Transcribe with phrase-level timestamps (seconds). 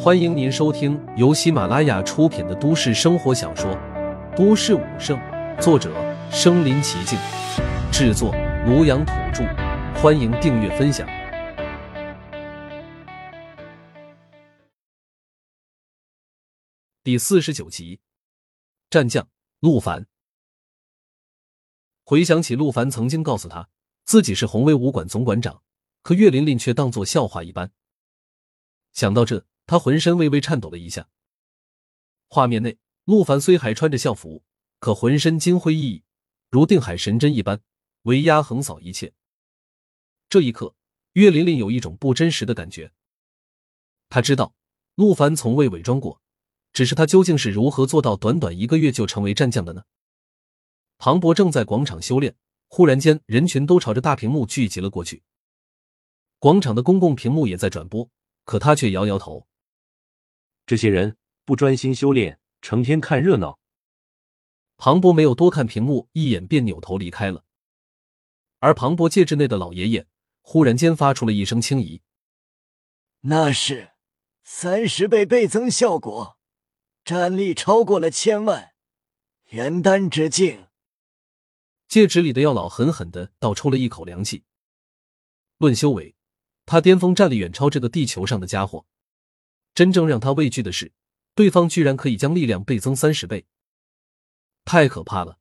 [0.00, 3.68] 欢迎您收听由喜马拉雅出品的都市生活小说
[4.36, 5.18] 《都市武圣》，
[5.60, 5.92] 作者：
[6.30, 7.18] 身临其境，
[7.90, 8.32] 制作：
[8.64, 9.42] 庐阳土著。
[10.00, 11.04] 欢迎订阅分享。
[17.02, 17.98] 第四十九集，
[18.88, 19.28] 战将
[19.58, 20.06] 陆凡。
[22.04, 23.68] 回想起陆凡曾经告诉他
[24.04, 25.60] 自己是红威武馆总馆长，
[26.02, 27.72] 可岳琳琳却当作笑话一般。
[28.92, 31.08] 想到这，他浑身微微颤抖了一下。
[32.26, 34.42] 画面内，陆凡虽还穿着校服，
[34.80, 36.02] 可浑身金辉熠熠，
[36.50, 37.60] 如定海神针一般，
[38.04, 39.12] 威压横扫一切。
[40.30, 40.74] 这一刻，
[41.12, 42.92] 岳琳琳有一种不真实的感觉。
[44.08, 44.54] 他知道
[44.94, 46.22] 陆凡从未伪装过，
[46.72, 49.84] 只是他究竟是如何做到短短一个月就成为战将的呢？
[50.96, 52.34] 庞博正在广场修炼，
[52.68, 55.22] 忽然间，人群都朝着大屏幕聚集了过去。
[56.38, 58.08] 广场的公共屏幕也在转播，
[58.44, 59.46] 可他却摇摇头
[60.68, 63.58] ：“这些人不专心修炼，成天看热闹。”
[64.76, 67.44] 庞博没有多看屏幕一眼，便扭头离开了。
[68.60, 70.06] 而庞博戒指内的老爷爷。
[70.50, 72.00] 忽然间发出了一声轻疑
[73.28, 73.90] ：“那是
[74.42, 76.38] 三十倍倍增效果，
[77.04, 78.70] 战力超过了千万，
[79.50, 80.68] 元丹之境。”
[81.86, 84.44] 戒指里的药老狠狠的倒抽了一口凉气。
[85.58, 86.16] 论修为，
[86.64, 88.86] 他巅峰战力远超这个地球上的家伙。
[89.78, 90.90] 真正让他畏惧的是，
[91.36, 93.46] 对方居然可以将力量倍增三十倍，
[94.64, 95.38] 太可怕了！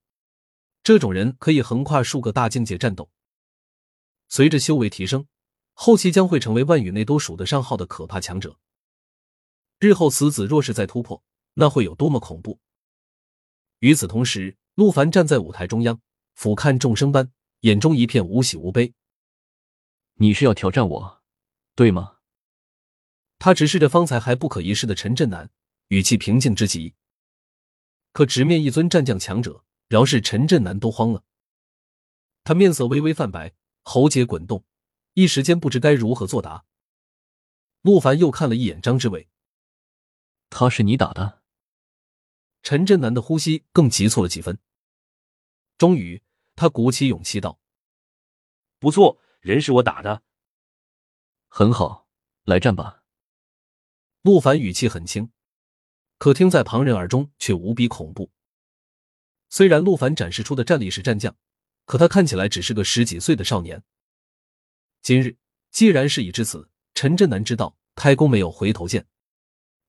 [0.84, 3.10] 这种人可以横跨数个大境界战斗。
[4.30, 5.26] 随着修为提升，
[5.74, 8.60] 后期将会成为万语内都数得上号的可怕强者。
[9.80, 11.24] 日后死子若是再突破，
[11.56, 12.60] 那会有多么恐怖！
[13.80, 16.00] 与此同时，陆凡站在舞台中央，
[16.36, 18.94] 俯瞰众生般，眼中一片无喜无悲。
[20.20, 21.24] 你是要挑战我，
[21.74, 22.17] 对吗？
[23.40, 25.50] 他直视着方才还不可一世的陈震南，
[25.90, 26.96] 语气平静之极。
[28.12, 31.24] 可直面一尊战将强者，饶是陈震南都慌了。
[32.44, 33.54] 他面色微微泛白。
[33.90, 34.66] 喉结滚动，
[35.14, 36.66] 一时间不知该如何作答。
[37.84, 39.30] 陆凡又看了一眼张志伟，
[40.50, 41.42] 他是你打的？
[42.64, 44.60] 陈震南的呼吸更急促了几分。
[45.78, 46.22] 终于，
[46.58, 47.62] 他鼓起勇气道
[48.78, 50.22] ：“不错，人是我打的。”
[51.48, 52.10] 很好，
[52.44, 53.06] 来战吧。
[54.28, 55.32] 陆凡语气很轻，
[56.18, 58.30] 可听在旁人耳中却无比恐怖。
[59.48, 61.34] 虽然陆凡展示出的战力是战将。
[61.86, 63.82] 可他看起来只是个十几岁的少年。
[65.02, 65.38] 今日
[65.72, 69.08] 既然事已至此，陈震南知道开弓没有回头箭，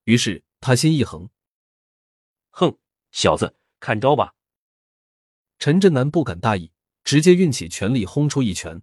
[0.04, 1.28] 于是他心一横，
[2.50, 2.78] 哼，
[3.10, 4.36] 小子，看招吧！
[5.58, 6.70] 陈震南不敢大意，
[7.02, 8.80] 直接运起全力轰出一拳。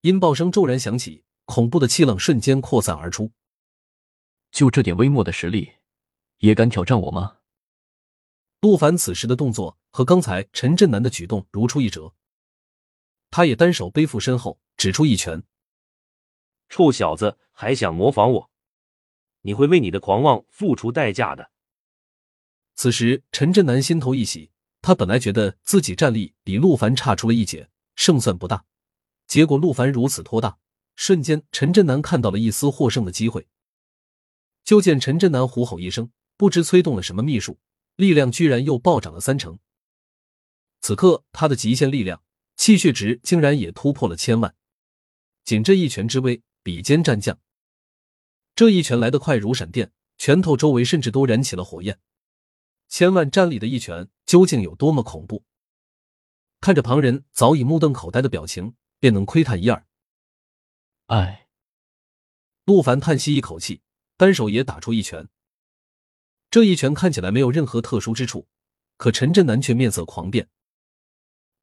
[0.00, 3.30] 音爆声骤然响起，恐怖的气浪瞬间扩散而出。
[4.54, 5.72] 就这点微末的实力，
[6.38, 7.38] 也敢挑战我吗？
[8.60, 12.14] 陆凡此时的动作和刚才陈震南的举动如出一辙，
[13.32, 15.42] 他也单手背负身后，指出一拳
[16.70, 18.50] ：“臭小子，还想模仿我？
[19.40, 21.50] 你会为你的狂妄付出代价的。”
[22.76, 28.64] 此时，陈震南心头一喜，他本来觉得自己战力比陆凡差出了一截，胜算不大，
[29.26, 30.58] 结果陆凡如此拖大，
[30.94, 33.48] 瞬间陈震南看到了一丝获胜的机会。
[34.64, 37.58] 就见陈震南虎吼一声，不知催动了什么秘术。
[37.96, 39.60] 力量居然又暴涨了三成。
[40.80, 42.24] 此刻他的极限力量
[42.56, 44.56] 气血值竟然也突破了千万。
[45.44, 47.38] 仅这一拳之威，比肩战将。
[48.56, 52.00] 这一拳来得快如闪电，拳头周围甚至都燃起了火焰。
[52.88, 55.44] 千万战力的一拳究竟有多么恐怖？
[56.60, 59.86] 看着旁人早已目瞪口呆的表情，便能窥探一二。
[61.06, 61.48] 唉，
[62.64, 63.82] 陆凡叹息一口气，
[64.16, 65.28] 单手也打出一拳。
[66.50, 68.48] 这一拳看起来没有任何特殊之处，
[68.96, 70.48] 可陈震南却面色狂变。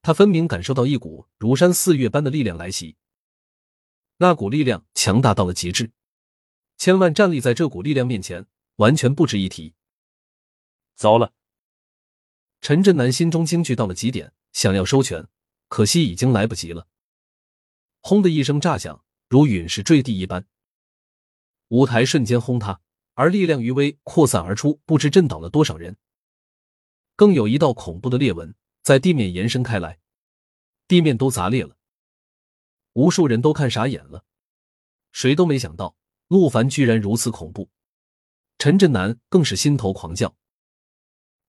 [0.02, 2.98] 他分明感受到一股如山似月般的力量来袭，
[4.18, 5.92] 那股力量强大到了极致，
[6.78, 9.76] 千万站立在这股力量面前完全不值一提。
[10.96, 11.34] 糟了！
[12.60, 15.28] 陈震南心中惊惧到了极点，想要收拳，
[15.68, 16.88] 可惜已经来不及了。
[18.02, 20.46] 轰的一声炸响，如陨石坠地一般，
[21.72, 22.80] 舞台瞬间轰塌。
[23.14, 25.98] 而力量余威扩散而出，不知震倒了多少人。
[27.18, 30.00] 更有一道恐怖的裂纹在地面延伸开来，
[30.88, 31.76] 地面都砸裂了。
[32.94, 34.24] 无数人都看傻眼了，
[35.12, 35.96] 谁都没想到
[36.30, 37.70] 陆凡居然如此恐怖。
[38.58, 40.36] 陈震南更是心头狂叫，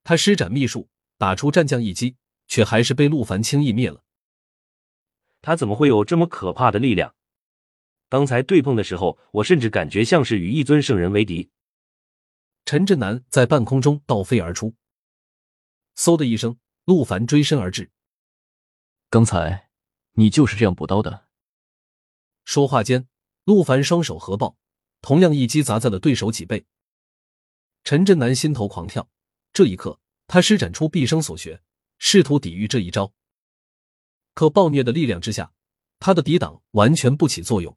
[0.03, 2.17] 他施展秘术打出战将一击，
[2.47, 4.03] 却还是被陆凡轻易灭了。
[5.41, 7.15] 他怎么会有这么可怕的力量？
[8.13, 11.49] 刚才对碰的时候，我甚至感觉像是与一尊圣人为敌。
[12.63, 14.75] 陈震南在半空中倒飞而出，
[15.97, 17.89] 嗖的一声，陆凡追身而至。
[19.09, 19.71] 刚才
[20.11, 21.25] 你就是这样补刀的？
[22.45, 23.07] 说话间，
[23.45, 24.59] 陆凡双手合抱，
[25.01, 26.67] 同样一击砸在了对手脊背。
[27.83, 29.09] 陈震南心头狂跳，
[29.51, 31.63] 这一刻，他施展出毕生所学，
[31.97, 33.11] 试图抵御这一招。
[34.35, 35.51] 可暴虐的力量之下，
[35.97, 37.75] 他的抵挡完全不起作用。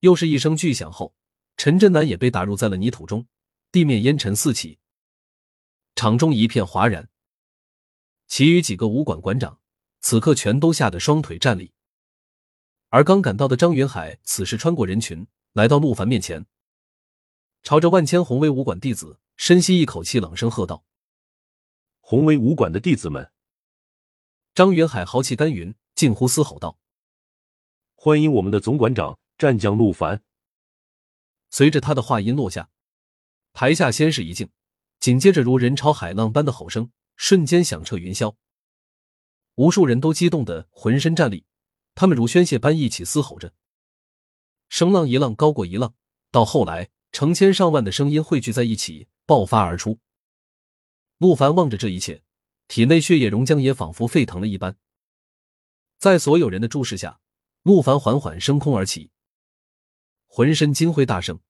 [0.00, 1.14] 又是一声巨响后，
[1.56, 3.26] 陈真南也被打入在了泥土中，
[3.72, 4.78] 地面烟尘四起，
[5.96, 7.08] 场中一片哗然。
[8.28, 9.60] 其余几个武馆馆长
[10.00, 11.72] 此刻全都吓得双腿站立，
[12.90, 16.46] 而刚赶到的张云海此时穿过人群，来到陆凡面前，
[17.64, 20.84] 朝着万千红威武馆弟子深吸一口气，冷声喝道
[22.00, 23.32] ：“红威武馆的弟子们！”
[24.54, 26.78] 张云海豪气干云，近乎嘶吼道
[27.96, 30.20] ：“欢迎我们的总馆长！”战将陆凡，
[31.48, 32.70] 随着他的话音落下，
[33.52, 34.50] 台下先是一静，
[34.98, 38.34] 紧接着如人潮海浪般的吼声瞬间响彻云霄，
[39.54, 41.44] 无数人都激动的浑身战栗，
[41.94, 43.54] 他们如宣泄般一起嘶吼着，
[44.68, 45.94] 声浪一浪高过一浪，
[46.32, 50.00] 到后来成千上万的声音汇聚在一起，爆发而出。
[51.18, 52.24] 陆凡望着这一切，
[52.66, 54.76] 体内血液熔浆也仿佛沸腾了一般，
[55.96, 57.20] 在所有人的注视下，
[57.62, 59.12] 陆凡缓缓升空而起。
[60.30, 61.40] 浑身金辉大盛，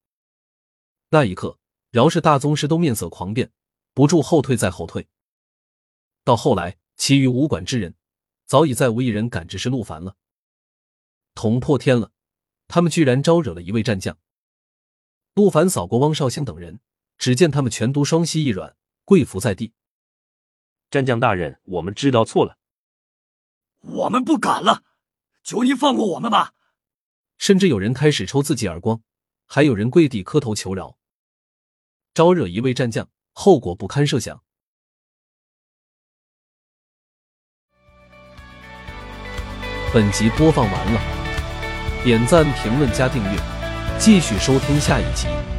[1.10, 1.58] 那一刻，
[1.90, 3.52] 饶是大宗师都面色狂变，
[3.92, 5.08] 不住后退再后退。
[6.24, 7.96] 到后来，其余武馆之人
[8.46, 10.16] 早已再无一人敢直视陆凡了。
[11.34, 12.12] 捅破天了，
[12.66, 14.16] 他们居然招惹了一位战将。
[15.34, 16.80] 陆凡扫过汪少卿等人，
[17.18, 19.74] 只见他们全都双膝一软，跪伏在地。
[20.90, 22.58] 战将大人，我们知道错了，
[23.80, 24.84] 我们不敢了，
[25.42, 26.54] 求您放过我们吧。
[27.38, 29.00] 甚至有人开始抽自己耳光，
[29.46, 30.98] 还有人跪地磕头求饶。
[32.12, 34.42] 招惹一位战将，后果不堪设想。
[39.94, 41.00] 本集播放完了，
[42.04, 43.38] 点赞、评论、加订阅，
[43.98, 45.57] 继续收听下一集。